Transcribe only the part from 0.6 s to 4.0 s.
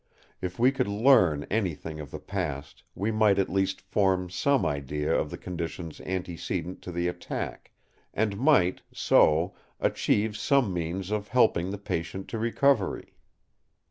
could learn anything of the past we might at least